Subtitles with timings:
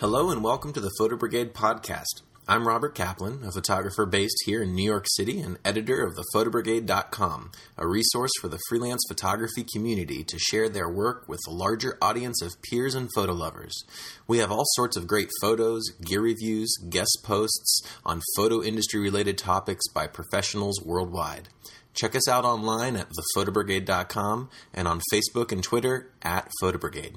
[0.00, 2.22] Hello and welcome to the Photo Brigade podcast.
[2.48, 7.52] I'm Robert Kaplan, a photographer based here in New York City and editor of thePhotoBrigade.com,
[7.76, 12.40] a resource for the freelance photography community to share their work with a larger audience
[12.40, 13.78] of peers and photo lovers.
[14.26, 19.36] We have all sorts of great photos, gear reviews, guest posts on photo industry related
[19.36, 21.50] topics by professionals worldwide.
[21.92, 27.16] Check us out online at thePhotoBrigade.com and on Facebook and Twitter at PhotoBrigade.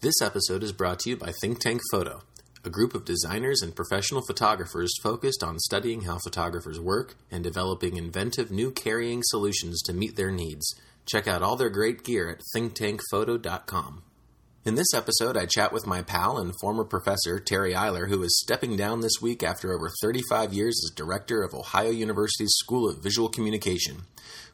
[0.00, 2.22] This episode is brought to you by Think Tank Photo,
[2.62, 7.96] a group of designers and professional photographers focused on studying how photographers work and developing
[7.96, 10.74] inventive new carrying solutions to meet their needs.
[11.06, 14.02] Check out all their great gear at thinktankphoto.com.
[14.66, 18.40] In this episode, I chat with my pal and former professor, Terry Eiler, who is
[18.40, 23.02] stepping down this week after over 35 years as director of Ohio University's School of
[23.02, 24.04] Visual Communication.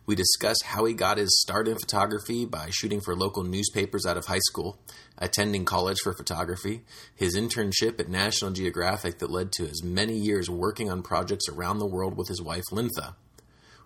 [0.07, 4.17] We discuss how he got his start in photography by shooting for local newspapers out
[4.17, 4.81] of high school,
[5.21, 6.83] attending college for photography,
[7.15, 11.79] his internship at National Geographic that led to his many years working on projects around
[11.79, 13.15] the world with his wife, Lyntha.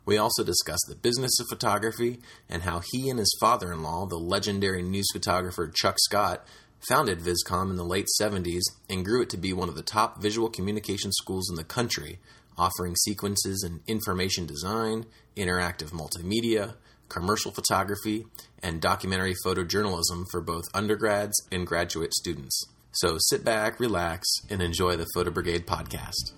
[0.07, 4.07] We also discuss the business of photography and how he and his father in law,
[4.07, 6.47] the legendary news photographer Chuck Scott,
[6.89, 10.21] founded Viscom in the late 70s and grew it to be one of the top
[10.21, 12.19] visual communication schools in the country,
[12.59, 16.75] offering sequences in information design, interactive multimedia,
[17.09, 18.27] commercial photography,
[18.65, 22.65] and documentary photojournalism for both undergrads and graduate students.
[22.93, 26.33] So sit back, relax, and enjoy the Photo Brigade podcast.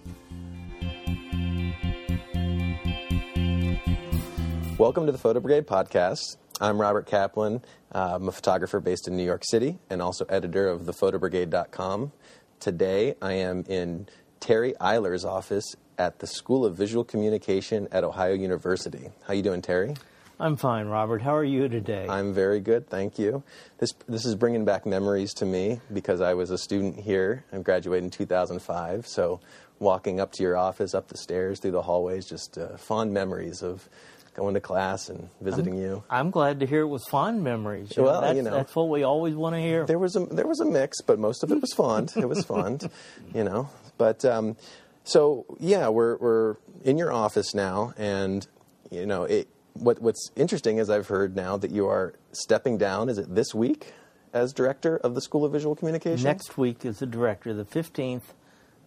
[4.76, 6.36] Welcome to the Photo Brigade podcast.
[6.60, 7.62] I'm Robert Kaplan.
[7.94, 12.12] Uh, I'm a photographer based in New York City and also editor of thePhotoBrigade.com.
[12.58, 14.08] Today I am in
[14.40, 19.10] Terry Eiler's office at the School of Visual Communication at Ohio University.
[19.26, 19.94] How you doing, Terry?
[20.38, 21.22] I'm fine, Robert.
[21.22, 22.06] How are you today?
[22.08, 23.42] I'm very good, thank you.
[23.78, 27.44] This this is bringing back memories to me because I was a student here.
[27.52, 29.40] I graduated in 2005, so
[29.78, 33.62] walking up to your office, up the stairs, through the hallways, just uh, fond memories
[33.62, 33.88] of
[34.34, 36.04] going to class and visiting I'm, you.
[36.10, 37.96] I'm glad to hear it was fond memories.
[37.96, 39.86] You well, know, that's, you know, that's what we always want to hear.
[39.86, 42.12] There was a there was a mix, but most of it was fond.
[42.14, 42.90] it was fond,
[43.34, 43.70] you know.
[43.96, 44.56] But um,
[45.04, 48.46] so yeah, we're we're in your office now, and
[48.90, 49.48] you know it.
[49.78, 53.08] What what's interesting is I've heard now that you are stepping down.
[53.08, 53.92] Is it this week
[54.32, 56.24] as director of the School of Visual Communication?
[56.24, 57.54] Next week is the director.
[57.54, 58.34] The fifteenth.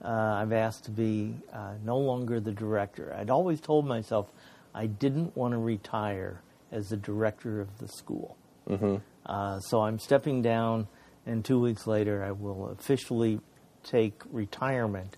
[0.02, 3.14] Uh, I've asked to be uh, no longer the director.
[3.18, 4.32] I'd always told myself
[4.74, 6.42] I didn't want to retire
[6.72, 8.38] as the director of the school.
[8.70, 8.98] Mm-hmm.
[9.26, 10.88] Uh, so I'm stepping down,
[11.26, 13.42] and two weeks later, I will officially
[13.84, 15.18] take retirement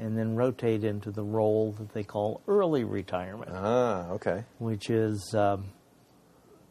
[0.00, 3.50] and then rotate into the role that they call early retirement.
[3.54, 4.44] Ah, okay.
[4.58, 5.66] Which is um,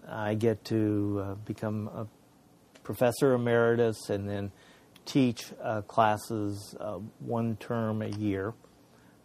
[0.07, 2.07] I get to uh, become a
[2.83, 4.51] professor emeritus and then
[5.05, 8.53] teach uh, classes uh, one term a year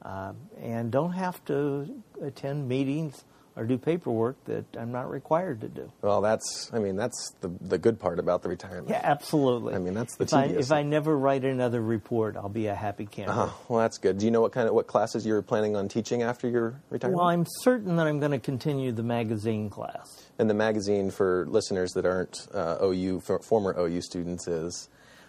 [0.02, 3.24] uh, and don't have to attend meetings
[3.56, 5.90] or do paperwork that I'm not required to do.
[6.02, 8.88] Well, that's I mean that's the the good part about the retirement.
[8.88, 9.74] Yeah, absolutely.
[9.74, 12.74] I mean that's the if I, if I never write another report, I'll be a
[12.74, 13.32] happy camper.
[13.32, 13.52] Uh-huh.
[13.68, 14.18] Well, that's good.
[14.18, 17.18] Do you know what kind of what classes you're planning on teaching after your retirement?
[17.18, 20.26] Well, I'm certain that I'm going to continue the magazine class.
[20.38, 24.88] And the magazine for listeners that aren't uh, OU for former OU students is.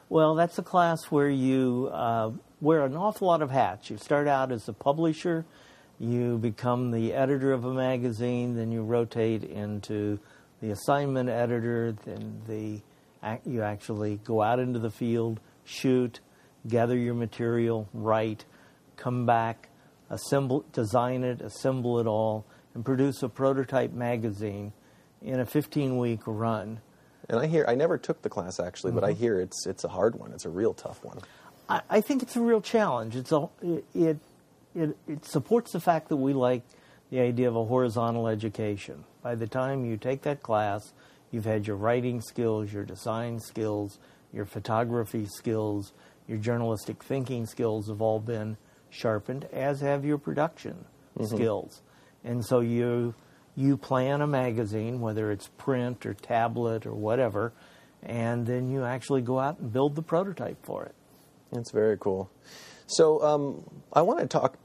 [0.10, 2.32] Well, that's a class where you uh,
[2.62, 3.90] wear an awful lot of hats.
[3.90, 5.46] You start out as a publisher
[6.00, 10.20] you become the editor of a magazine, then you rotate into
[10.62, 12.82] the assignment editor, then the
[13.44, 16.20] you actually go out into the field, shoot,
[16.68, 18.46] gather your material, write,
[18.98, 19.70] come back,
[20.10, 22.46] assemble, design it, assemble it all,
[22.76, 24.74] and produce a prototype magazine
[25.24, 26.80] in a 15-week run.
[27.28, 29.00] And I hear I never took the class actually, mm-hmm.
[29.00, 29.22] but I mm-hmm.
[29.22, 30.32] hear it's it's a hard one.
[30.32, 31.20] It's a real tough one.
[31.68, 33.16] I, I think it's a real challenge.
[33.16, 33.50] It's a
[33.96, 34.20] it,
[34.76, 36.64] it it, supports the fact that we like
[37.10, 39.04] the idea of a horizontal education.
[39.22, 40.94] By the time you take that class,
[41.32, 44.00] you've had your writing skills, your design skills,
[44.34, 45.94] your photography skills,
[46.28, 48.58] your journalistic thinking skills have all been
[48.90, 50.86] sharpened, as have your production
[51.18, 51.36] mm-hmm.
[51.36, 51.82] skills.
[52.24, 53.14] And so you
[53.56, 57.54] you plan a magazine, whether it's print or tablet or whatever,
[58.04, 60.96] and then you actually go out and build the prototype for it.
[61.52, 62.30] That's very cool.
[62.88, 63.64] So um,
[63.94, 64.58] I want to talk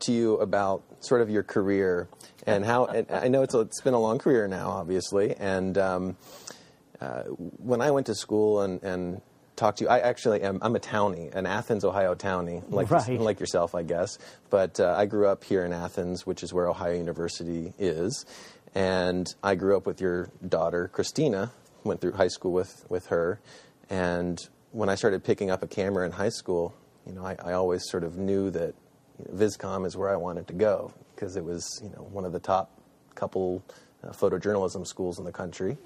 [0.00, 2.08] to you about sort of your career
[2.46, 2.86] and how.
[2.86, 5.34] And I know it's a, it's been a long career now, obviously.
[5.36, 6.16] And um,
[7.00, 9.22] uh, when I went to school and, and
[9.56, 10.58] talked to you, I actually am.
[10.62, 13.20] I'm a townie, an Athens, Ohio townie, like right.
[13.20, 14.18] like yourself, I guess.
[14.50, 18.26] But uh, I grew up here in Athens, which is where Ohio University is.
[18.74, 21.52] And I grew up with your daughter, Christina.
[21.84, 23.40] Went through high school with with her,
[23.90, 24.40] and
[24.72, 26.74] when I started picking up a camera in high school,
[27.06, 28.74] you know, I, I always sort of knew that
[29.18, 32.24] you know, VisCom is where I wanted to go because it was, you know, one
[32.24, 32.70] of the top
[33.14, 33.62] couple
[34.02, 35.76] uh, photojournalism schools in the country.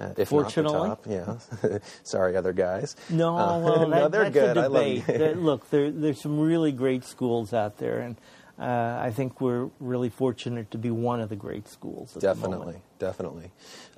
[0.00, 1.78] Uh, if Fortunately, not the top, yeah.
[2.02, 2.96] Sorry, other guys.
[3.10, 4.56] No, Uh, well, no, they're good.
[4.56, 4.72] a I love
[5.06, 5.20] debate.
[5.36, 5.40] you.
[5.40, 8.16] Look, there, there's some really great schools out there, and
[8.58, 12.12] uh, I think we're really fortunate to be one of the great schools.
[12.14, 13.50] Definitely, definitely.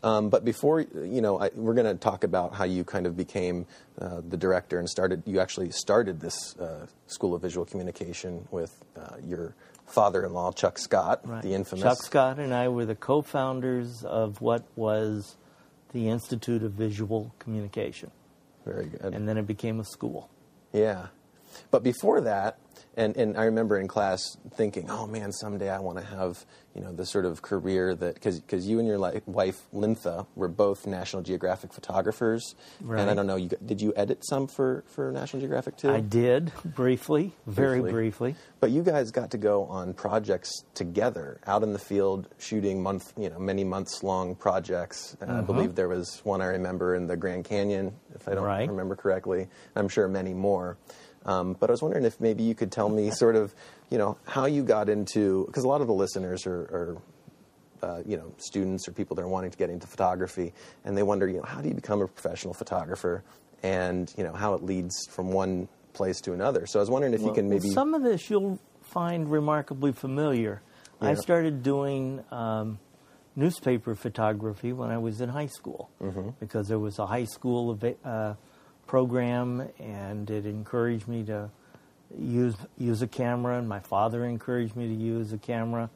[0.02, 3.16] Um, but before you know, I, we're going to talk about how you kind of
[3.16, 3.66] became
[4.00, 5.22] uh, the director and started.
[5.26, 9.54] You actually started this uh, School of Visual Communication with uh, your
[9.86, 11.42] father-in-law, Chuck Scott, Right.
[11.42, 11.82] the infamous.
[11.82, 15.36] Chuck Scott and I were the co-founders of what was
[15.92, 18.10] the Institute of Visual Communication,
[18.64, 19.14] Very good.
[19.14, 20.28] and then it became a school.
[20.72, 21.06] Yeah.
[21.70, 22.58] But before that,
[22.98, 26.80] and, and I remember in class thinking, oh man, someday I want to have, you
[26.80, 30.86] know, the sort of career that, because you and your li- wife, Lyntha, were both
[30.86, 32.54] National Geographic photographers.
[32.80, 35.90] And I don't know, you, did you edit some for, for National Geographic too?
[35.90, 37.92] I did briefly, very Briefly.
[37.92, 38.34] briefly.
[38.60, 43.12] But you guys got to go on projects together, out in the field, shooting month,
[43.18, 45.16] you know, many months long projects.
[45.20, 48.44] Uh, I believe there was one I remember in the Grand Canyon, if I don't
[48.44, 48.68] Right.
[48.68, 49.48] remember correctly.
[49.74, 50.78] I'm sure many more.
[51.26, 53.52] Um, but I was wondering if maybe you could tell me sort of,
[53.90, 56.60] you know, how you got into because a lot of the listeners are.
[56.60, 56.96] are
[57.82, 60.54] uh, you know, students or people that are wanting to get into photography,
[60.86, 63.22] and they wonder, you know, how do you become a professional photographer,
[63.62, 66.66] and you know, how it leads from one place to another.
[66.66, 70.62] So I was wondering if you can maybe some of this you'll find remarkably familiar.
[71.02, 72.78] I started doing um,
[73.36, 76.30] newspaper photography when I was in high school Mm-hmm.
[76.40, 78.34] because there was a high school uh,
[78.86, 81.50] program, and it encouraged me to
[82.18, 85.90] use use a camera, and my father encouraged me to use a camera.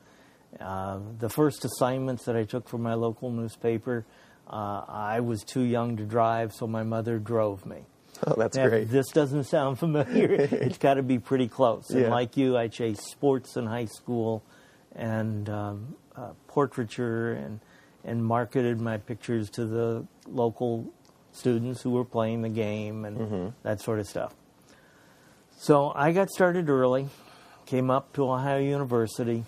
[0.60, 4.04] Uh, the first assignments that I took for my local newspaper,
[4.48, 7.78] uh, I was too young to drive, so my mother drove me.
[8.26, 8.90] Oh, that's Now, great.
[8.90, 10.32] This doesn't sound familiar.
[10.50, 11.88] it's got to be pretty close.
[11.88, 12.10] And Yeah.
[12.10, 14.42] like you, I chased sports in high school
[14.94, 17.60] and um, uh, portraiture and
[18.04, 20.92] and marketed my pictures to the local
[21.32, 23.48] students who were playing the game and Mm-hmm.
[23.62, 24.34] that sort of stuff.
[25.58, 27.08] So I got started early,
[27.66, 29.44] came up to Ohio University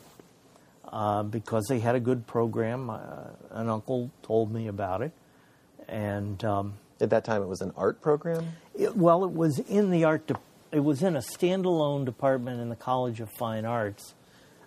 [0.92, 2.90] uh, because they had a good program.
[2.90, 2.98] Uh,
[3.50, 5.12] an uncle told me about it,
[5.88, 6.42] and.
[6.44, 8.44] Um, At that time, it was an art program.
[8.78, 10.26] it, well, it was in the art.
[10.28, 10.38] De-
[10.70, 14.14] it was in a standalone department in the College of Fine Arts.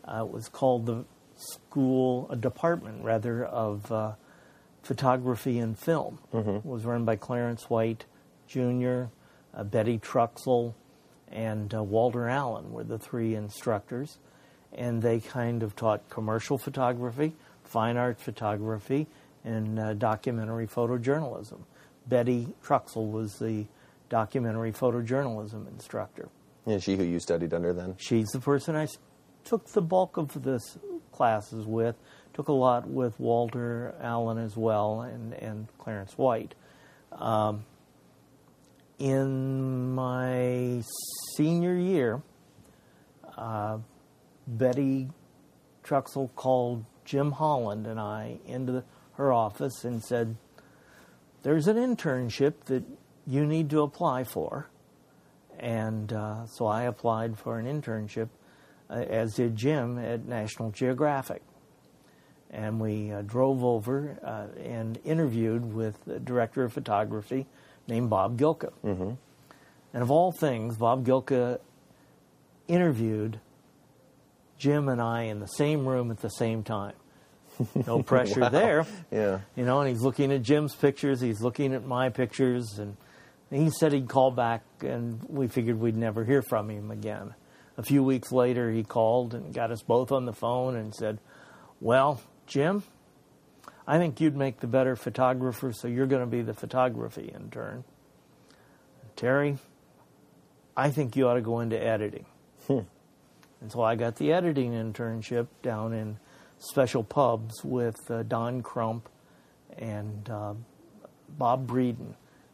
[0.04, 1.06] Uh, it was called the
[1.38, 4.12] school, a department rather of uh,
[4.86, 6.20] photography and film.
[6.58, 8.06] It was run by Clarence White
[8.48, 9.06] Jr.,
[9.54, 10.76] uh, Betty Truxell,
[11.32, 14.20] and uh, Walter Allen were the three instructors,
[14.74, 17.34] and they kind of taught commercial photography,
[17.64, 19.08] fine art photography,
[19.44, 21.60] and uh, documentary photojournalism.
[22.08, 23.66] Betty Truxell was the
[24.10, 26.30] documentary photojournalism instructor.
[26.68, 27.96] Yeah, she who you studied under then.
[27.98, 28.88] She's the person I
[29.44, 30.78] took the bulk of this
[31.12, 31.96] classes with.
[32.36, 36.54] Took a lot with Walter Allen as well and, and Clarence White.
[37.14, 37.64] Um,
[39.00, 40.84] in my
[41.38, 42.22] senior year,
[43.38, 43.78] uh,
[44.46, 45.10] Betty
[45.84, 48.84] Truxell called Jim Holland and I into the,
[49.14, 50.36] her office and said,
[51.44, 52.84] There's an internship that
[53.26, 54.70] you need to apply for.
[55.58, 58.28] And uh, so I applied for an internship,
[58.90, 61.42] uh, as did Jim, at National Geographic.
[62.56, 67.48] And we uh, drove over uh, and interviewed with the director of photography
[67.86, 68.72] named Bob Gilka.
[68.86, 69.12] Mm-hmm.
[69.94, 71.60] And of all things, Bob Gilka
[72.70, 73.40] interviewed
[74.58, 76.94] Jim and I in the same room at the same time.
[77.88, 78.50] No pressure Wow.
[78.50, 78.86] there.
[79.12, 79.40] Yeah.
[79.56, 82.98] You know, and he's looking at Jim's pictures, he's looking at my pictures, and
[83.50, 87.34] he said he'd call back, and we figured we'd never hear from him again.
[87.78, 91.20] A few weeks later, he called and got us both on the phone and said,
[91.80, 92.84] Well, Jim,
[93.88, 97.84] I think you'd make the better photographer, so you're going to be the photography intern.
[99.16, 99.58] Terry,
[100.76, 102.26] I think you ought to go into editing.
[103.62, 106.18] And so I got the editing internship down in
[106.60, 109.10] special pubs with uh, Don Crump
[109.78, 110.54] and uh,
[111.30, 112.14] Bob Breeden,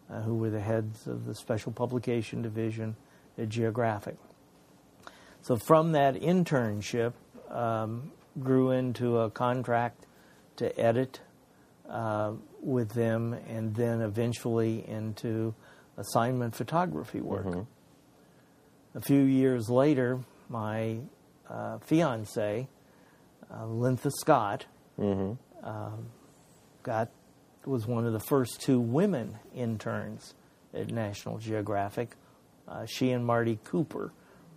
[0.09, 2.95] uh, who were the heads of the special publication division
[3.37, 4.15] at Geographic.
[5.41, 7.13] So from that internship,
[7.49, 10.05] um, grew into a contract
[10.57, 11.19] to edit
[11.89, 15.53] uh, with them, and then eventually into
[15.97, 17.45] assignment photography work.
[18.95, 20.19] A few years later,
[20.49, 20.99] my
[21.49, 22.67] uh, fiance,
[23.49, 24.65] uh, Lyntha Scott,
[25.63, 26.07] um,
[26.83, 27.09] got
[27.65, 30.33] was one of the first two women interns
[30.73, 32.15] at National Geographic.
[32.67, 34.11] Uh, she and Marty Cooper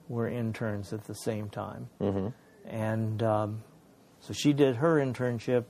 [0.08, 1.88] were interns at the same time.
[2.00, 2.28] Mm-hmm.
[2.66, 3.62] And um,
[4.20, 5.64] so she did her internship.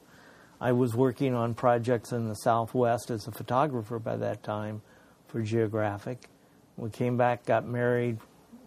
[0.60, 4.82] I was working on projects in the Southwest as a photographer by that time
[5.28, 6.28] for Geographic.
[6.76, 8.18] We came back, got married,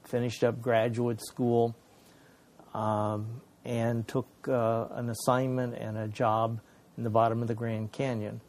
[0.05, 1.75] finished up graduate school,
[2.73, 6.59] um, and took uh, an assignment and a job
[6.97, 8.41] in the bottom of the Grand Canyon.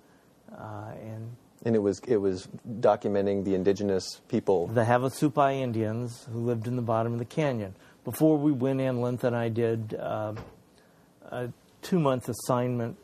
[0.52, 2.48] Uh, and and it was it was
[2.80, 4.68] documenting the indigenous people.
[4.68, 7.74] The Havasupai Indians who lived in the bottom of the canyon.
[8.08, 10.32] Before we went inland, and I did uh,
[11.30, 11.50] a
[11.82, 12.96] two month assignment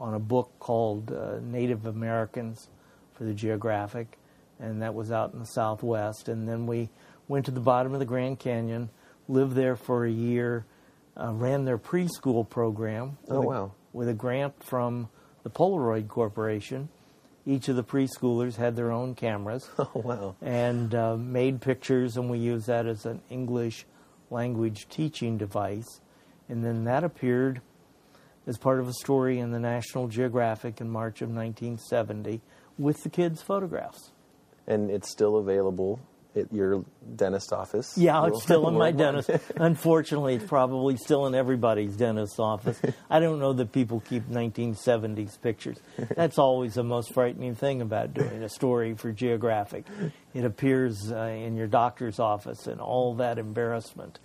[0.00, 2.70] on a book called uh, Native Americans
[3.12, 4.16] for the Geographic,
[4.58, 6.30] and that was out in the Southwest.
[6.30, 6.88] And then we
[7.28, 8.88] went to the bottom of the Grand Canyon,
[9.28, 10.64] lived there for a year,
[11.20, 13.18] uh, ran their preschool program.
[13.28, 13.72] Oh, wow.
[13.92, 15.10] with a grant from
[15.42, 16.88] the Polaroid Corporation
[17.48, 19.68] each of the preschoolers had their own cameras.
[19.78, 20.36] Oh, wow.
[20.40, 23.84] And uh, made pictures, and we used that as an English
[24.30, 26.00] language teaching device.
[26.48, 27.60] And then that appeared
[28.46, 32.40] as part of a story in the National Geographic in March of 1970
[32.78, 34.12] with the kids' photographs.
[34.66, 36.00] And it's still available
[36.36, 37.96] at your dentist office?
[37.96, 39.30] Yeah, it's still in my dentist.
[39.56, 42.80] Unfortunately, it's probably still in everybody's dentist office.
[43.10, 45.78] I don't know that people keep 1970s pictures.
[46.16, 49.86] That's always the most frightening thing about doing a story for Geographic.
[50.34, 54.18] It appears uh, in your doctor's office and all that embarrassment.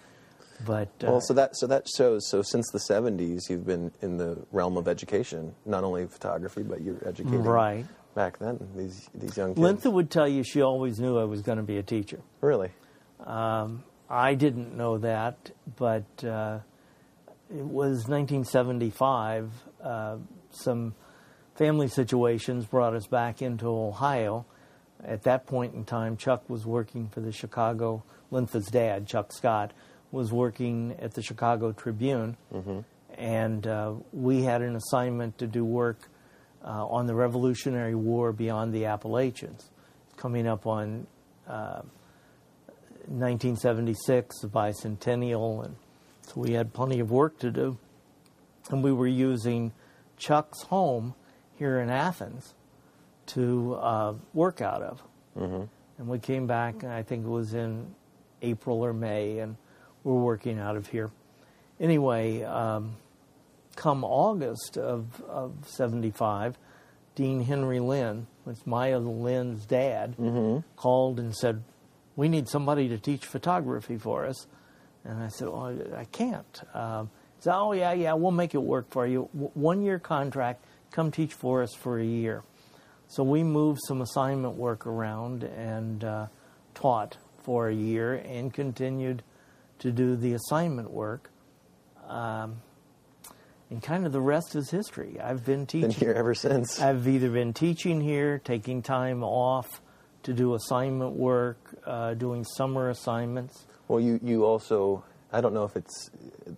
[0.65, 2.30] But uh, well, so that so that shows.
[2.30, 6.82] So since the '70s, you've been in the realm of education, not only photography, but
[6.82, 9.60] you're educating right back then, these these young kids?
[9.60, 12.20] Lyntha would tell you she always knew I was going to be a teacher.
[12.41, 12.72] Really?
[13.25, 16.60] Um, I didn't know that, but uh,
[17.50, 19.51] it was 1975.
[19.84, 20.18] Uh,
[20.50, 20.96] some
[21.56, 24.46] family situations brought us back into Ohio.
[25.03, 28.03] At that point in time, Chuck was working for the Chicago.
[28.32, 29.72] Lyntha's dad, Chuck Scott,
[30.12, 32.80] was working at the Chicago Tribune, mm-hmm.
[33.13, 36.10] and uh, we had an assignment to do work
[36.63, 39.70] uh, on the Revolutionary War beyond the Appalachians,
[40.18, 41.08] coming up on
[41.48, 41.82] uh,
[43.08, 45.75] 1976, the bicentennial, and
[46.22, 47.77] so we had plenty of work to do.
[48.70, 49.72] And we were using
[50.18, 51.15] Chuck's home
[51.58, 52.53] here in Athens
[53.27, 55.01] to uh, work out of.
[55.38, 55.63] Mm-hmm.
[55.98, 57.94] And we came back, I think it was in
[58.41, 59.56] April or May, and
[60.03, 61.12] we're working out of here.
[61.80, 62.96] Anyway, um,
[63.75, 66.58] come August of, of 75,
[67.16, 70.60] Dean Henry Lin, it's Maya Lin's dad, mm-hmm.
[70.75, 71.63] called and said,
[72.16, 74.48] We need somebody to teach photography for us.
[75.04, 76.62] And I said, Well, I can't.
[76.74, 79.30] Um, he said, Oh, yeah, yeah, we'll make it work for you.
[79.34, 82.44] W- one year contract, come teach for us for a year.
[83.08, 86.28] So we moved some assignment work around and uh,
[86.74, 89.22] taught for a year and continued
[89.80, 91.30] to do the assignment work.
[92.08, 92.62] Um,
[93.72, 95.18] and kind of the rest is history.
[95.20, 96.80] I've been teaching been here ever since.
[96.80, 99.82] I've either been teaching here, taking time off
[100.24, 103.66] to do assignment work, uh, doing summer assignments.
[103.88, 106.12] Well, you you also I don't know if it's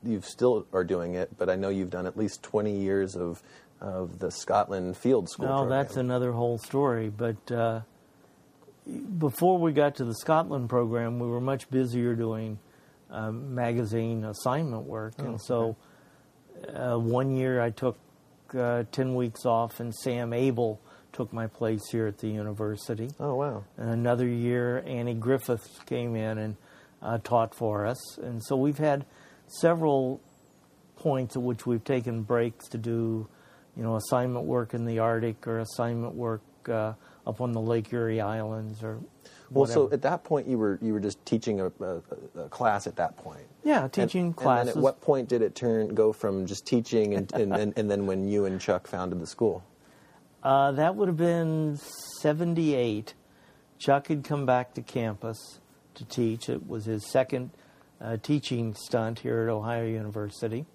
[0.04, 3.42] you still are doing it, but I know you've done at least twenty years of
[3.80, 5.46] of the Scotland Field School.
[5.46, 5.70] No, program.
[5.70, 7.10] that's another whole story.
[7.10, 7.82] But uh,
[9.20, 12.58] before we got to the Scotland program, we were much busier doing
[13.12, 15.60] uh, magazine assignment work, oh, and so.
[15.62, 15.78] Okay
[16.70, 17.98] uh, one year I took
[18.58, 20.80] uh, 10 weeks off, and Sam Abell
[21.12, 23.10] took my place here at the university.
[23.20, 23.64] Oh, wow.
[23.78, 26.56] And another year, Annie Griffiths came in and
[27.02, 28.18] uh, taught for us.
[28.18, 29.06] And so we've had
[29.48, 30.22] several
[30.96, 33.28] points at which we've taken breaks to do,
[33.76, 36.94] you know, assignment work in the Arctic or assignment work uh,
[37.28, 39.00] up on the Lake Erie Islands or
[39.54, 42.02] well, so at that point, you were you were just teaching a, a,
[42.38, 43.46] a class at that point.
[43.64, 44.76] Yeah, teaching and, classes.
[44.76, 47.90] And at what point did it turn go from just teaching and and, and, and
[47.90, 49.64] then when you and Chuck founded the school?
[50.44, 51.78] Uh, that would have been
[52.22, 53.14] seventy eight.
[53.80, 55.60] Chuck had come back to campus
[55.96, 56.50] to teach.
[56.50, 57.52] It was his second
[58.02, 60.66] uh, teaching stunt here at Ohio University,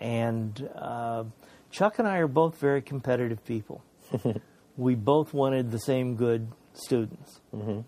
[0.00, 1.24] and uh,
[1.70, 3.82] Chuck and I are both very competitive people.
[4.76, 7.40] we both wanted the same good students.
[7.54, 7.80] Mm-hmm.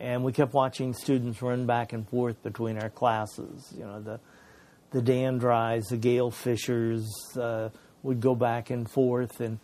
[0.00, 3.72] And we kept watching students run back and forth between our classes.
[3.76, 4.20] You know, the
[4.90, 7.70] the Dan Drys, the Gail Fishers uh,
[8.02, 9.40] would go back and forth.
[9.40, 9.58] And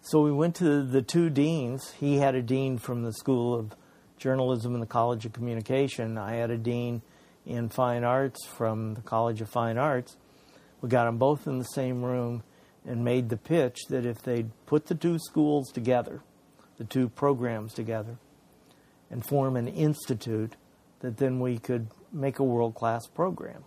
[0.00, 1.92] so we went to the two deans.
[1.92, 3.74] He had a dean from the School of
[4.16, 6.16] Journalism and the College of Communication.
[6.16, 7.02] I had a dean
[7.44, 10.16] in Fine Arts from the College of Fine Arts.
[10.80, 12.42] We got them both in the same room
[12.86, 16.22] and made the pitch that if they'd put the two schools together,
[16.78, 18.16] the two programs together
[19.10, 20.56] and form an institute
[21.00, 23.64] that then we could make a world class program.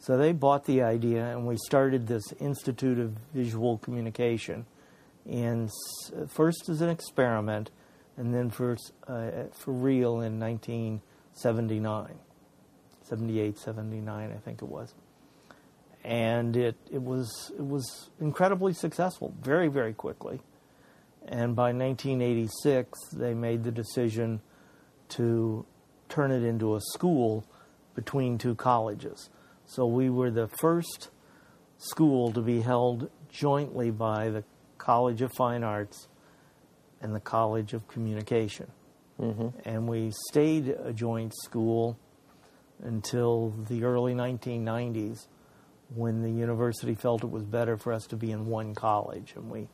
[0.00, 4.66] So they bought the idea, and we started this Institute of Visual Communication,
[5.26, 5.70] And
[6.28, 7.70] first as an experiment,
[8.16, 12.14] and then for uh, for real in 1979,
[13.02, 14.94] 78, 79, I think it was.
[16.04, 20.40] And it, it was it was incredibly successful, very very quickly.
[21.26, 24.40] And by 1986, they made the decision
[25.10, 25.66] to
[26.08, 27.44] turn it into a school
[27.94, 29.28] between two colleges.
[29.66, 31.10] So we were the first
[31.78, 34.44] school to be held jointly by the
[34.78, 36.08] College of Fine Arts
[37.00, 38.70] and the College of Communication.
[39.20, 39.48] Mm-hmm.
[39.68, 41.98] And we stayed a joint school
[42.82, 45.26] until the early 1990s
[45.94, 49.50] when the university felt it was better for us to be in one college and
[49.50, 49.66] we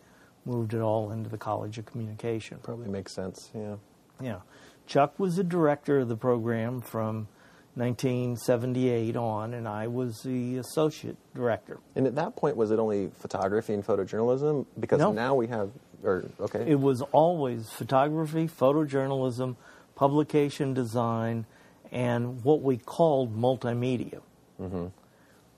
[0.45, 2.59] moved it all into the College of Communication.
[2.63, 3.77] Probably makes sense, yeah.
[4.21, 4.41] Yeah.
[4.87, 7.29] Chuck was the director of the program from
[7.75, 11.79] 1978 on, and I was the associate director.
[11.97, 14.67] And at that point, was it only photography and photojournalism?
[14.79, 15.13] Because no.
[15.13, 15.71] now we have,
[16.05, 19.57] or okay, it was always photography, photojournalism,
[19.97, 21.47] publication design,
[21.91, 24.21] and what we called multimedia,
[24.61, 24.87] mm-hmm.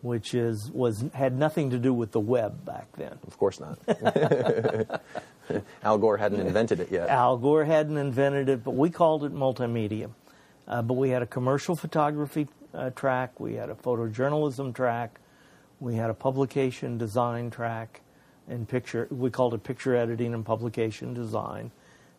[0.03, 3.19] Which is was had nothing to do with the web back then.
[3.27, 3.79] Of course not.
[5.83, 7.09] Al Gore hadn't invented it yet.
[7.09, 10.11] Al Gore hadn't invented it, but we called it multimedia.
[10.69, 15.21] Uh, but we had a commercial photography uh, track, we had a photojournalism track,
[15.79, 18.01] we had a publication design track,
[18.49, 19.07] and picture.
[19.11, 21.71] We called it picture editing and publication design,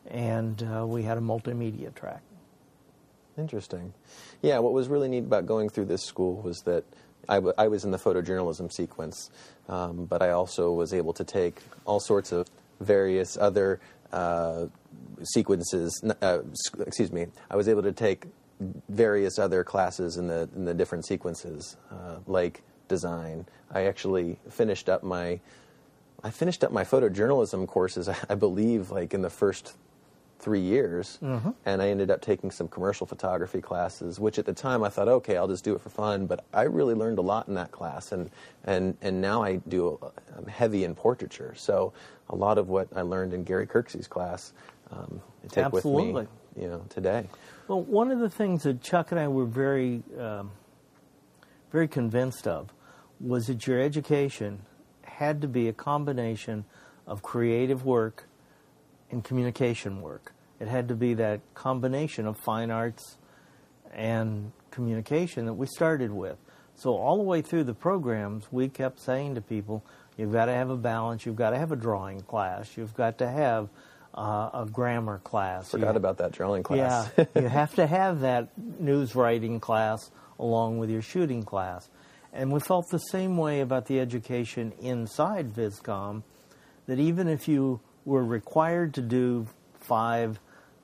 [0.08, 2.22] and uh, we had a multimedia track.
[3.38, 3.94] Interesting.
[4.42, 6.84] Yeah, what was really neat about going through this school was that
[7.30, 9.30] I, w- I was in the photojournalism sequence,
[9.68, 12.48] um, but I also was able to take all sorts of
[12.80, 13.80] various other
[14.12, 14.68] uh,
[15.24, 16.04] sequences.
[16.22, 16.40] Uh,
[16.80, 17.28] excuse me.
[17.50, 18.26] I was able to take
[18.90, 23.46] various other classes in the in the different sequences, uh, like design.
[23.72, 25.40] I actually finished up my
[26.24, 28.10] I finished up my photojournalism courses.
[28.10, 29.76] I, I believe like in the first
[30.40, 31.50] three years, mm-hmm.
[31.66, 34.20] and I ended up taking some commercial photography classes.
[34.20, 36.28] Which at the time I thought, okay, I'll just do it for fun.
[36.28, 38.30] But I really learned a lot in that class, and
[38.64, 40.00] and and now I do
[40.38, 41.54] I'm heavy in portraiture.
[41.56, 41.94] So
[42.30, 44.54] a lot of what I learned in Gary Kirksey's class,
[44.92, 46.14] um, I take Absolutely.
[46.14, 47.28] with me, you know, today.
[47.68, 50.52] Well, one of the things that Chuck and I were very, um,
[51.72, 52.74] very convinced of
[53.20, 54.60] was that your education
[55.04, 56.66] had to be a combination
[57.06, 58.26] of creative work
[59.12, 60.34] and communication work.
[60.60, 63.18] It had to be that combination of fine arts
[63.94, 66.38] and communication that we started with.
[66.76, 69.84] So all the way through the programs, we kept saying to people,
[70.18, 71.26] You've got to have a balance.
[71.26, 72.76] You've got to have a drawing class.
[72.76, 73.70] You've got to have
[74.16, 75.70] uh, a grammar class.
[75.70, 77.12] Forgot you, about that drawing class.
[77.16, 81.88] Yeah, you have to have that news writing class along with your shooting class.
[82.34, 86.24] And we felt the same way about the education inside VisCom,
[86.88, 89.46] that even if you were required to do
[89.82, 90.40] five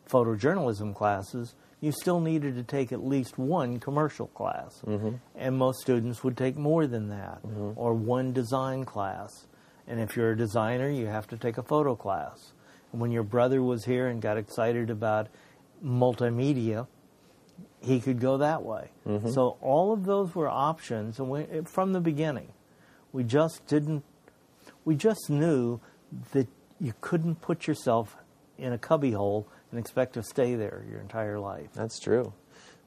[0.10, 4.82] photojournalism classes, you still needed to take at least one commercial class.
[4.86, 5.16] Mm-hmm.
[5.34, 7.80] And most students would take more than that, mm-hmm.
[7.80, 9.48] or one design class.
[9.88, 12.52] And if you're a designer, you have to take a photo class.
[12.92, 15.30] And when your brother was here and got excited about
[15.84, 16.88] multimedia,
[17.80, 18.92] he could go that way.
[19.08, 19.30] Mm-hmm.
[19.30, 22.52] So all of those were options, and we, from the beginning,
[23.14, 24.04] we just didn't.
[24.84, 25.80] We just knew
[26.34, 26.48] that
[26.84, 28.18] you couldn't put yourself
[28.58, 31.70] in a cubbyhole and expect to stay there your entire life.
[31.74, 32.34] That's true.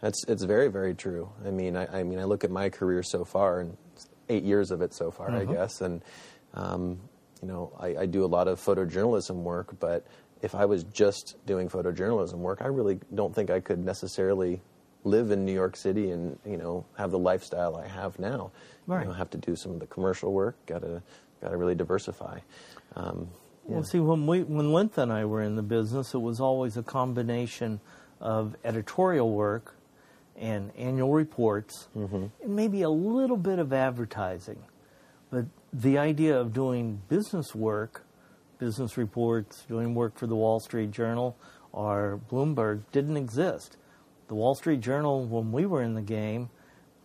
[0.00, 1.30] That's it's very very true.
[1.44, 3.76] I mean, I, I mean, I look at my career so far, and
[4.28, 5.50] eight years of it so far, mm-hmm.
[5.50, 6.02] I guess, and
[6.52, 7.00] um,
[7.40, 10.06] you know, I, I do a lot of photojournalism work, but
[10.42, 14.60] if I was just doing photojournalism work, I really don't think I could necessarily
[15.04, 18.52] live in New York City and you know have the lifestyle I have now.
[18.86, 19.00] Right.
[19.00, 20.54] You know, have to do some of the commercial work.
[20.66, 21.02] Got to
[21.40, 22.40] got to really diversify.
[22.94, 23.28] Um.
[23.68, 26.76] Well, see, when we when Lyntha and I were in the business, it was always
[26.76, 27.80] a combination
[28.20, 29.74] of editorial work
[30.36, 32.26] and annual reports, mm-hmm.
[32.42, 34.62] and maybe a little bit of advertising.
[35.30, 38.04] But the idea of doing business work,
[38.58, 41.36] business reports, doing work for the Wall Street Journal
[41.72, 43.76] or Bloomberg didn't exist.
[44.28, 46.50] The Wall Street Journal, when we were in the game,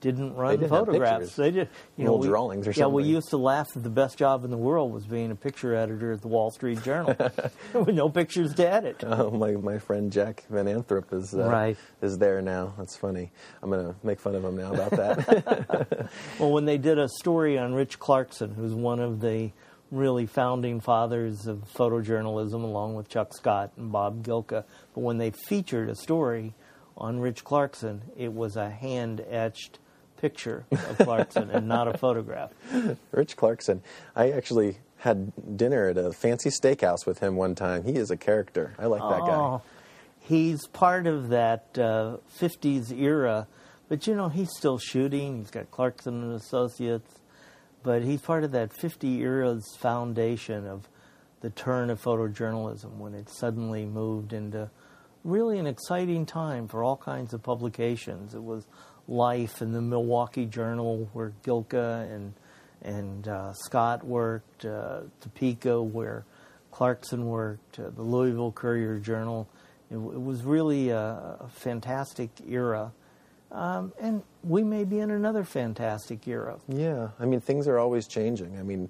[0.02, 1.36] didn't run they photographs.
[1.36, 2.92] They did, you know, we, drawings or something.
[2.92, 5.36] Yeah, we used to laugh that the best job in the world was being a
[5.36, 7.16] picture editor at the Wall Street Journal
[7.74, 9.04] with no pictures to edit.
[9.22, 11.78] Oh, my my friend Jack Van Antwerp is uh, right.
[12.02, 12.74] is there now.
[12.78, 13.30] That's funny.
[13.62, 16.10] I'm gonna make fun of him now about that.
[16.40, 19.52] well, when they did a story on Rich Clarkson, who's one of the
[19.92, 24.64] really founding fathers of photojournalism, along with Chuck Scott and Bob Gilka.
[24.94, 26.56] But when they featured a story
[26.98, 29.80] on Rich Clarkson, it was a hand etched
[30.22, 32.52] picture of Clarkson and not a photograph.
[33.12, 33.82] Rich Clarkson.
[34.16, 37.84] I actually had dinner at a fancy steakhouse with him one time.
[37.84, 38.76] He is a character.
[38.78, 39.60] I like that guy.
[40.20, 43.48] He's part of that uh, 50s era,
[43.90, 45.40] but you know, he's still shooting.
[45.40, 47.20] He's got Clarkson and Associates,
[47.82, 50.88] but he's part of that 50 era's foundation of
[51.42, 54.70] the turn of photojournalism when it suddenly moved into
[55.24, 58.36] really an exciting time for all kinds of publications.
[58.36, 58.68] It was
[59.08, 62.34] Life in the Milwaukee Journal, where Gilka and
[62.84, 66.26] and uh, Scott worked, uh, Topeka, where
[66.72, 69.48] Clarkson worked, uh, the Louisville Courier Journal.
[69.92, 72.92] It, it was really a, a fantastic era.
[73.52, 76.58] Um, and we may be in another fantastic era.
[76.68, 78.58] Yeah, I mean, things are always changing.
[78.58, 78.90] I mean,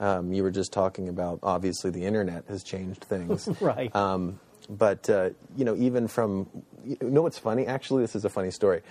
[0.00, 3.48] um, you were just talking about obviously the internet has changed things.
[3.60, 3.94] right.
[3.96, 6.48] Um, but, uh, you know, even from,
[6.84, 7.66] you know what's funny?
[7.66, 8.82] Actually, this is a funny story.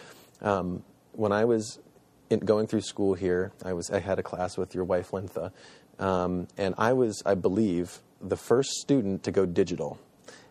[0.41, 1.79] Um, when I was
[2.29, 5.51] in, going through school here, I was I had a class with your wife Lyntha,
[5.99, 9.99] um, and I was, I believe, the first student to go digital.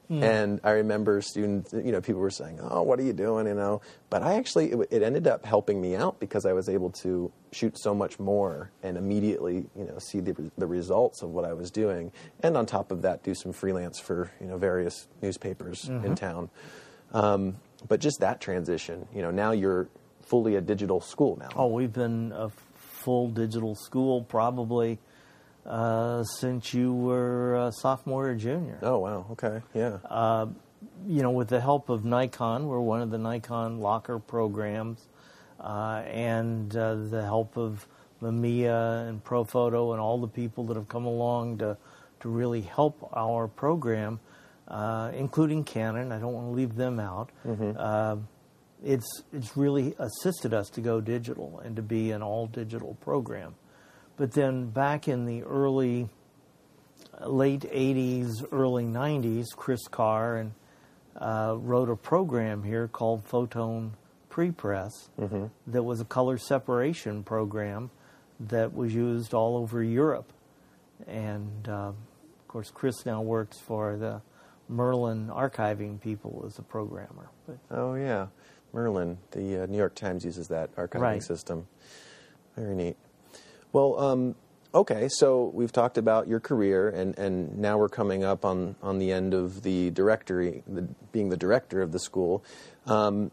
[0.08, 0.24] Hmm.
[0.24, 3.54] And I remember students, you know, people were saying, "Oh, what are you doing?" You
[3.54, 6.90] know, but I actually, it, it ended up helping me out because I was able
[7.02, 11.44] to shoot so much more and immediately, you know, see the the results of what
[11.44, 12.10] I was doing,
[12.42, 16.04] and on top of that, do some freelance for you know various newspapers Mm-hmm.
[16.06, 16.50] in town.
[17.12, 17.56] Um,
[17.88, 19.88] but just that transition, you know, now you're
[20.22, 21.48] fully a digital school now.
[21.56, 24.98] Oh, we've been a full digital school probably
[25.66, 28.78] uh, since you were a sophomore or junior.
[28.82, 29.98] Oh, wow, okay, yeah.
[31.06, 35.08] you know, with the help of Nikon, we're one of the Nikon locker programs,
[35.58, 37.86] uh, and uh, the help of
[38.22, 41.76] Mamiya and Profoto and all the people that have come along to
[42.20, 44.20] to really help our program,
[44.70, 46.12] uh, including Canon.
[46.12, 47.30] I don't want to leave them out.
[47.76, 48.16] Uh,
[48.82, 53.54] it's it's really assisted us to go digital and to be an all digital program.
[54.16, 56.08] But then back in the early
[57.26, 60.52] late 80s, early 90s, Chris Carr and
[61.16, 63.94] uh, wrote a program here called Photon
[64.30, 65.08] Prepress
[65.66, 67.90] that was a color separation program
[68.38, 70.32] that was used all over Europe.
[71.06, 74.22] And uh, of course, Chris now works for the
[74.70, 77.28] Merlin archiving people as a programmer.
[77.46, 78.28] But Oh yeah,
[78.72, 79.18] Merlin.
[79.32, 81.22] The uh, New York Times uses that archiving Right.
[81.22, 81.66] system.
[82.56, 82.96] Very neat.
[83.72, 84.34] Well, um,
[84.74, 85.08] okay.
[85.10, 89.12] So we've talked about your career, and, and now we're coming up on, on the
[89.12, 92.44] end of the directory, the, being the director of the school.
[92.86, 93.30] Um,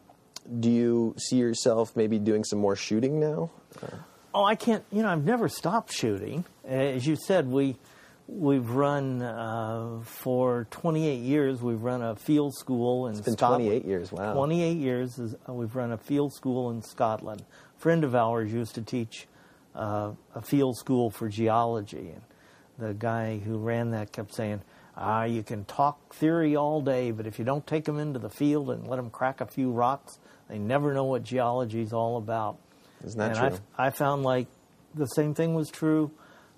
[0.59, 3.51] do you see yourself maybe doing some more shooting now?
[4.33, 4.83] Oh, I can't.
[4.91, 6.45] You know, I've never stopped shooting.
[6.65, 7.75] As you said, we
[8.27, 11.61] we've run uh, for 28 years.
[11.61, 13.65] We've run a field school in It's been Scotland.
[13.65, 14.11] 28 years.
[14.11, 14.33] Wow.
[14.33, 15.17] 28 years.
[15.17, 17.43] Is, uh, we've run a field school in Scotland.
[17.77, 19.27] A friend of ours used to teach
[19.75, 22.21] uh, a field school for geology, and
[22.77, 24.61] the guy who ran that kept saying,
[24.95, 28.29] "Ah, you can talk theory all day, but if you don't take them into the
[28.29, 32.17] field and let them crack a few rocks, they never know what geology is all
[32.17, 32.57] about."
[33.05, 33.59] Isn't that and true?
[33.77, 34.47] I, I found like
[34.95, 36.11] the same thing was true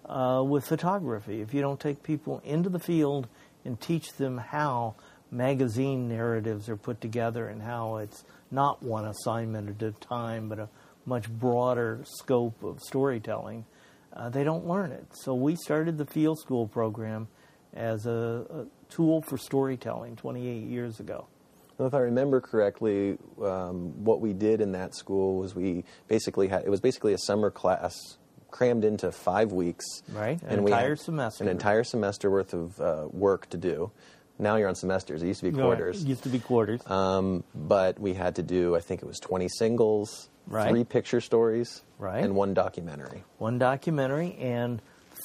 [0.10, 1.42] uh, with photography.
[1.42, 3.28] If you don't take people into the field
[3.64, 4.96] and teach them how
[5.32, 10.60] magazine narratives are put together and how it's not one assignment at a time, but
[10.60, 10.70] a
[11.06, 13.66] much broader scope of storytelling,
[14.14, 15.06] uh, they don't learn it.
[15.14, 17.28] So we started the field school program
[17.74, 21.28] as a, a tool for storytelling 28 years ago.
[21.80, 26.66] If I remember correctly, um, what we did in that school was we basically had
[26.66, 28.18] it was basically a summer class
[28.52, 29.86] crammed into five weeks.
[30.12, 31.44] Right, an and entire semester.
[31.44, 33.92] An entire semester worth of uh, work to do.
[34.42, 35.22] Now you're on semesters.
[35.22, 36.02] It used to be quarters.
[36.04, 36.82] It used to be quarters.
[36.90, 40.70] Um, but we had to do, I think it was 20 singles, Right.
[40.70, 42.24] three picture stories, Right.
[42.24, 43.24] and one documentary.
[43.38, 44.82] one documentary and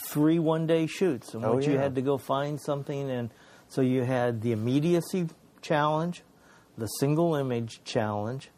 [0.08, 3.30] three one day shoots in Oh, which you had to go find something and
[3.68, 5.28] so you had the immediacy
[5.62, 6.22] challenge
[6.76, 8.50] the single image challenge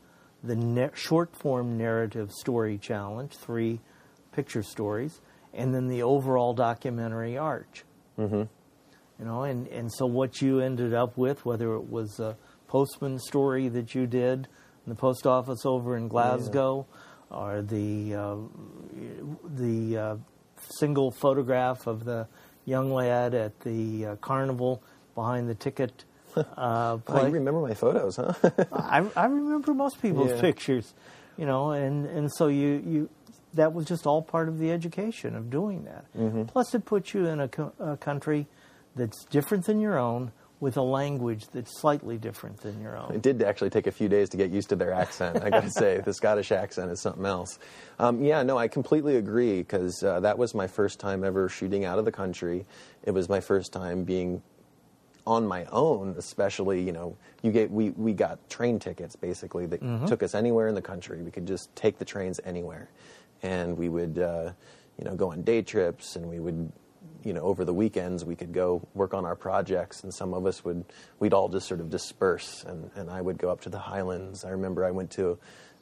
[0.43, 3.81] the short form narrative story challenge three
[4.37, 5.21] picture stories
[5.55, 7.85] and then the overall documentary arch
[8.19, 8.43] mm-hmm.
[9.19, 12.37] you know and, and so what you ended up with whether it was a
[12.69, 14.47] postman story that you did
[14.85, 16.87] in the post office over in glasgow
[17.31, 18.37] or the uh,
[19.57, 20.17] the uh,
[20.79, 22.27] single photograph of the
[22.67, 24.83] young lad at the uh, carnival
[25.15, 26.05] behind the ticket
[26.37, 27.27] uh, play.
[27.27, 28.35] you remember my photos, huh?
[28.73, 30.41] I, I remember most people's Yeah.
[30.41, 30.93] pictures.
[31.39, 33.11] You know, and, and so you, you
[33.57, 36.05] that was just all part of the education of doing that.
[36.17, 36.45] Mm-hmm.
[36.45, 38.47] Plus, it puts you in a, co- a country
[38.95, 43.15] that's different than your own, with a language that's slightly different than your own.
[43.15, 45.43] It did actually take a few days to get used to their accent.
[45.43, 47.59] I got to say, the Scottish accent is something else.
[47.99, 51.85] Um, yeah, no, I completely agree because uh, that was my first time ever shooting
[51.85, 52.65] out of the country.
[53.03, 54.43] It was my first time being
[55.27, 56.83] on my own, especially.
[56.83, 60.75] You know, you get we we got train tickets basically that took us anywhere in
[60.75, 61.21] the country.
[61.21, 62.89] We could just take the trains anywhere,
[63.43, 64.53] and we would uh,
[64.99, 66.73] you know go on day trips, and we would
[67.27, 70.47] you know, over the weekends we could go work on our projects, and some of
[70.47, 70.85] us would,
[71.19, 74.45] we'd all just sort of disperse, and, and I would go up to the Highlands.
[74.45, 75.37] I remember I went to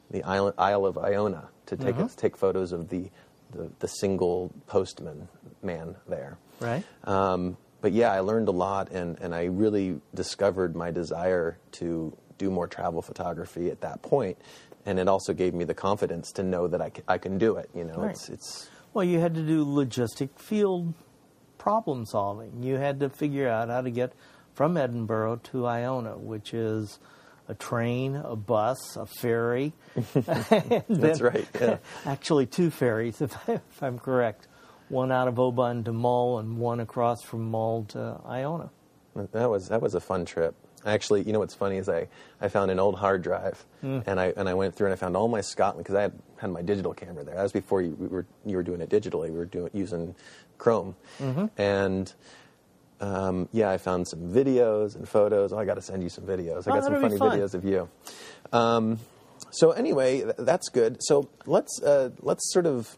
[0.09, 3.11] the Isle, Isle of Iona to take take photos of the,
[3.51, 5.27] the, the single postman
[5.61, 6.39] man there.
[6.59, 6.83] Right.
[7.03, 12.17] Um, but yeah, I learned a lot, and, and I really discovered my desire to
[12.39, 14.39] do more travel photography at that point,
[14.85, 17.55] and it also gave me the confidence to know that I, c- I can do
[17.57, 17.69] it.
[17.73, 18.11] You know, Right.
[18.11, 20.93] it's it's Well, you had to do logistic field
[21.57, 22.63] problem solving.
[22.63, 24.13] You had to figure out how to get
[24.53, 26.99] from Edinburgh to Iona, which is
[27.47, 29.73] a train, a bus, a ferry.
[30.13, 31.77] That's right, yeah.
[32.05, 34.47] Actually, two ferries, if, I, if I'm correct.
[34.89, 38.69] One out of Oban to Mull, and one across from Mull to Iona.
[39.31, 40.53] That was that was a fun trip.
[40.85, 42.07] Actually, you know what's funny is I,
[42.39, 45.17] I found an old hard drive and I and I went through and I found
[45.17, 47.35] all my Scotland because I had had my digital camera there.
[47.35, 49.29] That was before you we were you were doing it digitally.
[49.31, 50.15] We were doing using
[50.59, 50.95] Chrome,
[51.57, 52.13] and
[53.01, 55.51] um, yeah, I found some videos and photos.
[55.51, 56.67] Oh, I got to send you some videos.
[56.67, 57.39] I Oh, got some that'll be funny fun.
[57.39, 57.89] videos of you.
[58.53, 58.99] Um,
[59.51, 60.97] so anyway, th- that's good.
[61.01, 62.97] So let's uh, let's sort of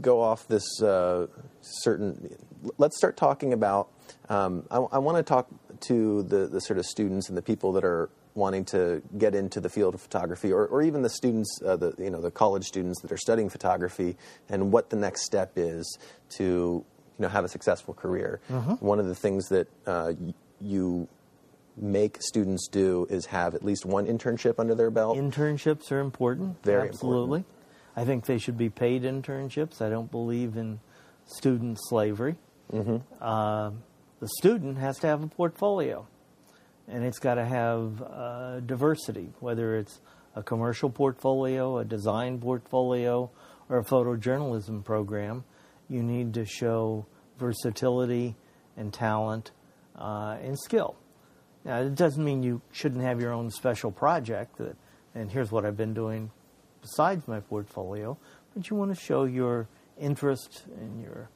[0.00, 1.26] go off this uh,
[1.60, 2.36] certain.
[2.78, 3.88] Let's start talking about.
[4.28, 5.48] Um, I, I want to talk
[5.80, 9.60] to the, the sort of students and the people that are wanting to get into
[9.60, 12.64] the field of photography, or, or even the students, uh, the you know the college
[12.64, 14.16] students that are studying photography,
[14.48, 15.98] and what the next step is
[16.30, 16.84] to you
[17.18, 18.40] know have a successful career.
[18.80, 20.12] One of the things that uh,
[20.60, 21.08] you
[21.76, 25.16] make students do is have at least one internship under their belt.
[25.16, 26.62] Internships are important.
[26.62, 27.44] Very absolutely.
[27.96, 29.82] I think they should be paid internships.
[29.82, 30.80] I don't believe in
[31.26, 32.36] student slavery.
[32.72, 32.98] Mm-hmm.
[33.20, 33.72] Uh,
[34.22, 36.06] the student has to have a portfolio,
[36.86, 39.98] and it's got to have uh, diversity, whether it's
[40.36, 43.28] a commercial portfolio, a design portfolio,
[43.68, 45.42] or a photojournalism program.
[45.88, 47.04] You need to show
[47.36, 48.36] versatility
[48.76, 49.50] and talent
[49.96, 50.94] uh, and skill.
[51.64, 54.76] Now, it doesn't mean you shouldn't have your own special project, that,
[55.16, 56.30] and here's what I've been doing
[56.80, 58.16] besides my portfolio,
[58.54, 59.66] but you want to show your
[60.00, 61.28] interest and your,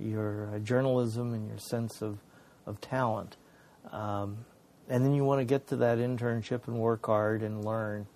[0.00, 2.18] your journalism and your sense of,
[2.66, 3.36] of talent.
[3.90, 4.44] Um,
[4.88, 8.06] and then you want to get to that internship and work hard and learn.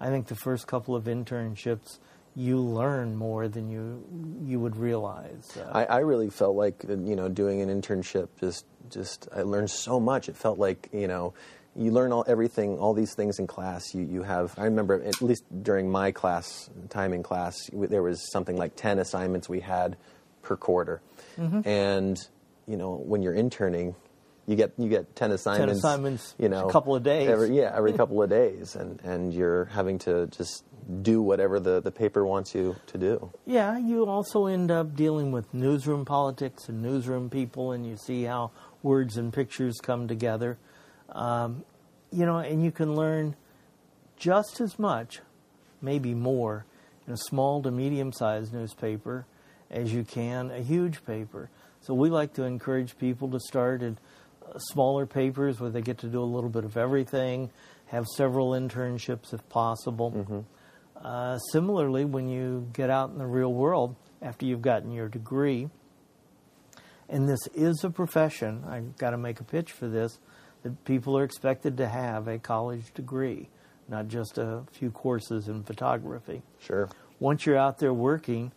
[0.00, 1.98] I think the first couple of internships,
[2.34, 4.02] you learn more than you
[4.44, 5.56] you would realize.
[5.56, 9.70] Uh, I, I really felt like you know doing an internship just just I learned
[9.70, 10.28] so much.
[10.28, 11.34] It felt like you know
[11.76, 13.94] you learn all everything all these things in class.
[13.94, 18.30] You you have I remember at least during my class time in class there was
[18.32, 19.96] something like ten assignments we had
[20.42, 21.00] per quarter,
[21.66, 22.18] and
[22.66, 23.94] you know when you're interning.
[24.46, 25.80] You get you get ten assignments.
[25.82, 27.28] Ten assignments you know, a couple of days.
[27.28, 30.64] Every, yeah, every couple of days, and and you're having to just
[31.02, 33.30] do whatever the, the paper wants you to do.
[33.46, 38.24] Yeah, you also end up dealing with newsroom politics and newsroom people, and you see
[38.24, 38.50] how
[38.82, 40.58] words and pictures come together.
[41.10, 41.64] Um,
[42.10, 43.36] you know, and you can learn
[44.16, 45.20] just as much,
[45.80, 46.66] maybe more,
[47.06, 49.26] in a small to medium sized newspaper
[49.70, 51.50] as you can a huge paper.
[51.82, 53.94] So we like to encourage people to start at
[54.44, 57.50] uh, smaller papers where they get to do a little bit of everything,
[57.86, 60.46] have several internships if possible.
[60.96, 65.68] Uh, similarly, when you get out in the real world after you've gotten your degree,
[67.08, 70.20] and this is a profession, I've got to make a pitch for this,
[70.62, 73.48] that people are expected to have a college degree,
[73.88, 76.42] not just a few courses in photography.
[76.60, 76.88] Sure.
[77.18, 78.52] Once you're out there working,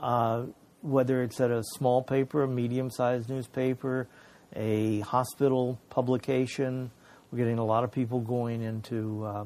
[0.00, 0.44] uh,
[0.82, 4.08] whether it's at a small paper, a medium sized newspaper,
[4.54, 6.90] a hospital publication,
[7.30, 9.44] we're getting a lot of people going into uh,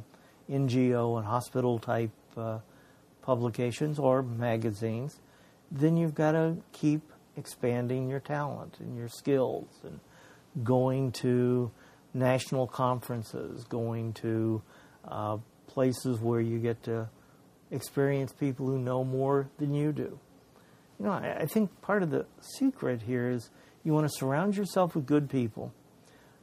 [0.50, 2.58] NGO and hospital type uh,
[3.22, 5.20] publications or magazines,
[5.70, 7.02] then you've got to keep
[7.36, 9.98] expanding your talent and your skills and
[10.62, 11.70] going to
[12.12, 14.62] national conferences, going to
[15.08, 17.08] uh, places where you get to
[17.70, 20.18] experience people who know more than you do.
[20.98, 23.50] You know, I, I think part of the secret here is
[23.82, 25.72] you want to surround yourself with good people.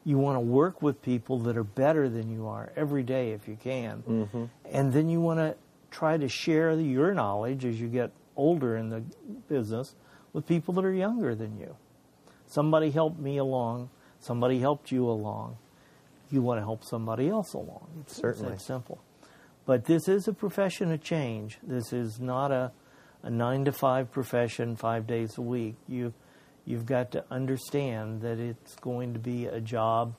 [0.04, 3.48] You want to work with people that are better than you are every day if
[3.48, 4.04] you can.
[4.08, 4.46] Mm-hmm.
[4.72, 5.56] And then you want to
[5.92, 9.04] try to share your knowledge as you get older in the
[9.48, 9.96] business
[10.34, 11.76] with people that are younger than you.
[12.48, 15.58] Somebody helped me along, somebody helped you along.
[16.30, 17.90] You want to help somebody else along.
[18.02, 18.54] It's, Certainly.
[18.54, 19.02] it's simple.
[19.66, 21.60] But this is a profession of change.
[21.62, 22.72] This is not a,
[23.24, 25.76] a nine to five profession, five days a week.
[25.88, 26.14] You,
[26.66, 30.16] you've got to understand that it's going to be a job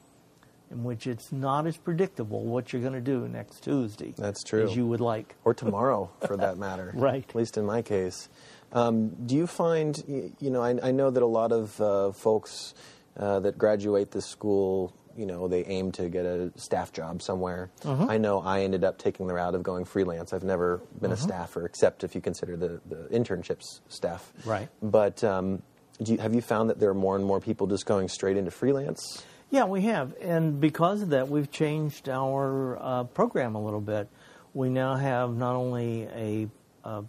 [0.71, 4.15] in which it's not as predictable what you're going to do next Tuesday.
[4.17, 4.65] That's true.
[4.65, 5.35] As you would like.
[5.45, 6.93] or tomorrow for that matter.
[7.03, 7.25] Right.
[7.29, 8.29] At least in my case.
[8.73, 12.75] Um, do you find, you know, I, I know that a lot of uh, folks
[13.19, 17.71] uh, that graduate this school, you know, they aim to get a staff job somewhere.
[17.83, 18.11] Mm-hmm.
[18.11, 20.33] I know I ended up taking the route of going freelance.
[20.33, 21.13] I've never been Mm-hmm.
[21.13, 24.33] a staffer, except if you consider the, the internships staff.
[24.45, 24.69] Right.
[24.83, 25.63] But um,
[26.03, 28.37] do you, have you found that there are more and more people just going straight
[28.37, 29.23] into freelance?
[29.51, 30.15] Yeah, we have.
[30.21, 34.09] And because of that, we've changed our uh, program a little bit.
[34.55, 36.49] We now have not only a,
[36.85, 37.05] a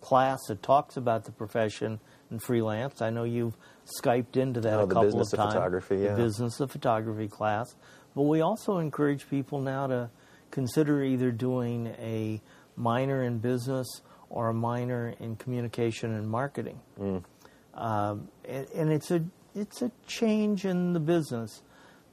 [0.00, 3.02] class that talks about the profession and freelance.
[3.02, 3.56] I know you've
[4.02, 5.54] Skyped into that Oh, a the couple business of times.
[5.54, 6.14] photography, yeah.
[6.14, 7.74] The business of photography class.
[8.14, 10.10] But we also encourage people now to
[10.50, 12.40] consider either doing a
[12.76, 13.86] minor in business
[14.28, 16.80] or a minor in communication and marketing.
[16.98, 17.24] Mm.
[17.74, 19.22] Um, and, and it's a
[19.54, 21.62] it's a change in the business.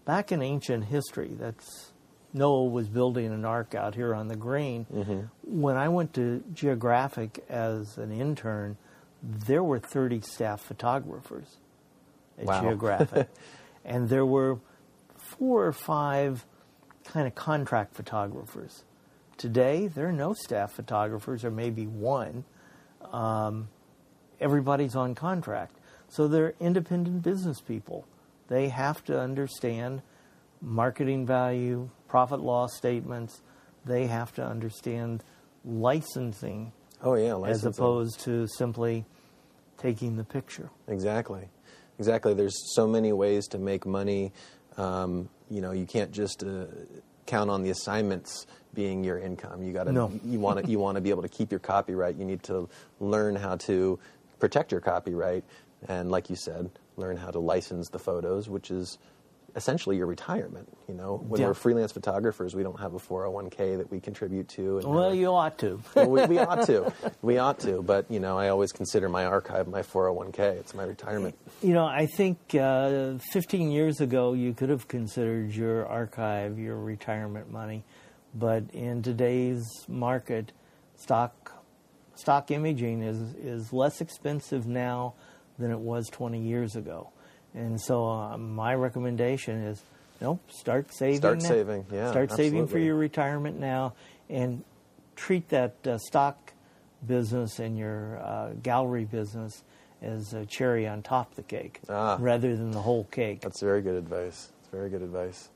[0.05, 1.91] Back in ancient history, that's
[2.33, 4.85] Noah was building an ark out here on the green.
[4.93, 5.61] Mm-hmm.
[5.61, 8.77] When I went to Geographic as an intern,
[9.21, 11.57] there were 30 staff photographers
[12.39, 12.61] at Wow.
[12.61, 13.27] Geographic,
[13.85, 14.59] and there were
[15.17, 16.45] four or five
[17.05, 18.83] kind of contract photographers.
[19.37, 22.45] Today, there are no staff photographers, or maybe one
[23.11, 23.67] Um,
[24.39, 25.77] everybody's on contract.
[26.07, 28.05] So they're independent business people.
[28.47, 30.01] They have to understand
[30.61, 33.41] marketing value, profit loss statements.
[33.85, 35.23] They have to understand
[35.65, 36.71] licensing
[37.03, 39.05] Oh yeah, as opposed to simply
[39.77, 40.69] taking the picture.
[40.87, 41.49] Exactly,
[41.99, 42.33] exactly.
[42.33, 44.31] There's so many ways to make money.
[44.77, 46.65] Um, you know, you can't just uh,
[47.25, 49.61] count on the assignments being your income.
[49.63, 50.11] You got to No.
[50.25, 52.15] you want to you want to be able to keep your copyright.
[52.15, 53.99] You need to learn how to
[54.39, 55.43] protect your copyright,
[55.87, 58.97] and like you said, learn how to license the photos, which is
[59.55, 60.67] essentially your retirement.
[60.87, 61.47] You know, when Yeah.
[61.47, 64.79] we're freelance photographers, we don't have a 401k that we contribute to.
[64.79, 65.79] And Well, have- you ought to.
[65.95, 66.91] well, we, we ought to.
[67.21, 67.81] We ought to.
[67.83, 70.39] But, you know, I always consider my archive my 401k.
[70.39, 71.35] It's my retirement.
[71.61, 76.77] You know, I think uh, 15 years ago you could have considered your archive your
[76.77, 77.83] retirement money,
[78.33, 80.51] but in today's market,
[80.95, 81.63] stock
[82.15, 85.13] stock imaging is is less expensive now
[85.59, 87.09] than it was 20 years ago,
[87.53, 89.81] and so uh, my recommendation is,
[90.21, 91.17] nope, start saving.
[91.17, 91.47] Start now.
[91.49, 93.93] saving, yeah, Start saving for your retirement now,
[94.29, 94.63] and
[95.15, 96.53] treat that uh, stock
[97.05, 99.63] business and your uh, gallery business
[100.01, 102.17] as a cherry on top of the cake Ah.
[102.19, 103.41] rather than the whole cake.
[103.41, 104.51] That's very good advice.
[104.59, 105.49] It's very good advice.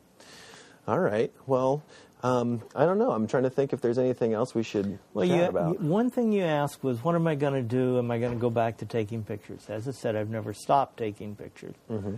[0.87, 1.31] All right.
[1.47, 1.83] Well,
[2.23, 3.11] um, I don't know.
[3.11, 5.79] I'm trying to think if there's anything else we should Well, chat you, about.
[5.81, 7.97] one thing you asked was, what am I going to do?
[7.99, 9.65] Am I going to go back to taking pictures?
[9.69, 11.75] As I said, I've never stopped taking pictures.
[11.89, 12.15] Mm-hmm.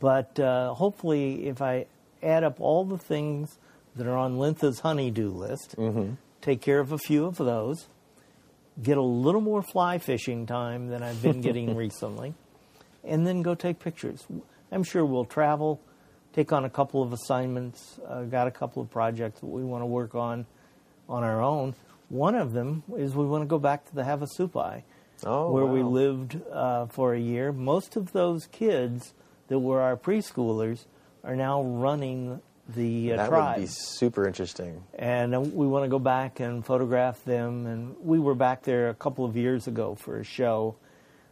[0.00, 1.86] But uh, hopefully, if I
[2.22, 3.58] add up all the things
[3.96, 6.14] that are on Lyntha's honeydew list, Mm-hmm.
[6.40, 7.88] take care of a few of those,
[8.82, 12.32] get a little more fly fishing time than I've been getting recently,
[13.04, 14.24] and then go take pictures.
[14.70, 15.78] I'm sure we'll travel,
[16.32, 19.82] take on a couple of assignments, uh, got a couple of projects that we want
[19.82, 20.46] to work on
[21.08, 21.74] on our own.
[22.08, 24.82] One of them is we want to go back to the Havasupai,
[25.24, 27.52] Oh, where we lived uh, for a year.
[27.52, 29.14] Most of those kids
[29.48, 30.84] that were our preschoolers
[31.22, 34.82] are now running the uh, that tribe would be super interesting.
[34.94, 37.66] and uh, we want to go back and photograph them.
[37.66, 40.76] And we were back there a couple of years ago for a show,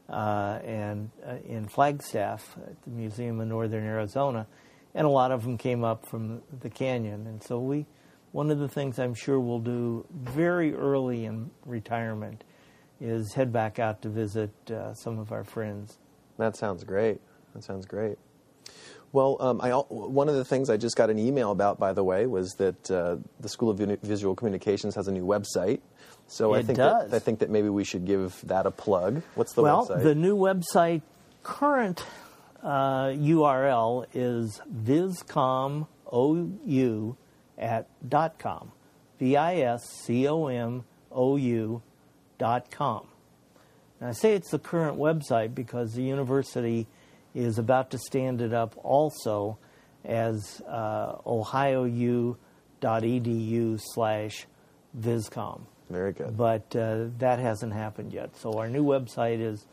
[0.08, 4.46] uh, and uh, in Flagstaff at the Museum of Northern Arizona,
[4.94, 7.26] and a lot of them came up from the canyon.
[7.26, 7.86] And so we,
[8.32, 12.44] one of the things I'm sure we'll do very early in retirement,
[13.00, 15.98] is head back out to visit uh, some of our friends.
[16.38, 17.20] That sounds great.
[17.54, 18.18] That sounds great.
[19.12, 22.04] Well, um, I, one of the things I just got an email about, by the
[22.04, 25.80] way, was that uh, the School of Visual Communications has a new website.
[26.28, 27.10] So I think does.
[27.10, 29.22] That, I think that maybe we should give that a plug.
[29.34, 30.04] What's the well, website?
[30.04, 31.02] the new website
[31.42, 32.04] current
[32.62, 35.86] uh, URL is viscomou
[37.58, 38.72] at dot com,
[39.18, 41.82] v i s c o m o u
[42.38, 43.06] dot com.
[44.00, 46.86] And I say it's the current website because the university
[47.34, 49.58] is about to stand it up also
[50.04, 52.36] as uh, ohiou.edu
[53.94, 54.46] slash
[54.98, 55.60] viscom.
[55.90, 56.36] Very good.
[56.36, 58.36] But uh, that hasn't happened yet.
[58.36, 59.66] So our new website is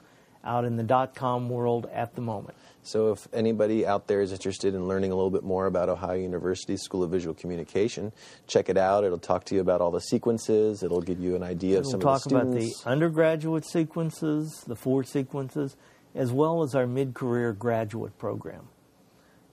[0.47, 2.55] out in the dot com world at the moment.
[2.83, 6.15] So, if anybody out there is interested in learning a little bit more about Ohio
[6.15, 8.13] University School of Visual Communication,
[8.47, 9.03] check it out.
[9.03, 10.83] It'll talk to you about all the sequences.
[10.83, 12.31] It'll give you an idea of We'll some of the students.
[12.31, 15.75] We'll talk about the undergraduate sequences, the four sequences,
[16.15, 18.69] as well as our mid-career graduate program.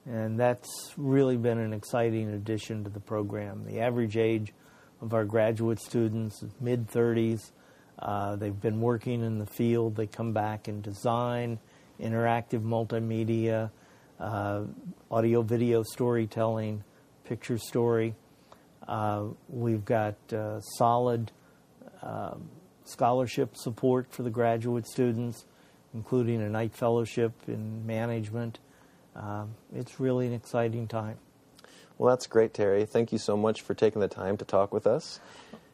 [0.05, 3.65] And that's really been an exciting addition to the program.
[3.65, 4.53] The average age
[5.01, 7.51] of our graduate students is mid 30s.
[7.99, 9.95] Uh, they've been working in the field.
[9.95, 11.59] They come back and design,
[12.01, 13.71] interactive multimedia,
[14.19, 14.63] uh,
[15.09, 16.83] audio video storytelling,
[17.23, 18.15] picture story.
[18.87, 21.31] Uh, we've got uh, solid
[22.01, 22.49] um,
[22.83, 25.45] scholarship support for the graduate students,
[25.93, 28.59] including a Knight fellowship in management.
[29.15, 31.17] Um, it's really an exciting time.
[31.97, 32.85] Well, that's great, Terry.
[32.85, 35.19] Thank you so much for taking the time to talk with us.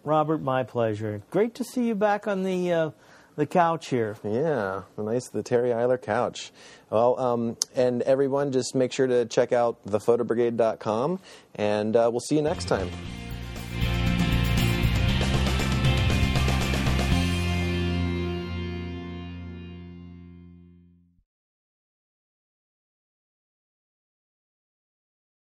[0.04, 1.22] Robert, my pleasure.
[1.30, 2.90] Great to see you back on the uh,
[3.36, 4.18] the couch here.
[4.24, 6.52] Yeah, nice the Terry Eiler couch.
[6.90, 11.20] Well, um, and everyone, just make sure to check out thephotobrigade.com,
[11.56, 12.90] and uh, we'll see you next time.